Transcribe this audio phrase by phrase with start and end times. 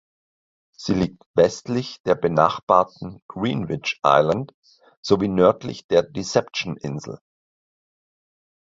[0.75, 4.51] Sie liegt westlich der benachbarten Greenwich Island
[5.03, 7.19] sowie nördlich der Deception-Insel.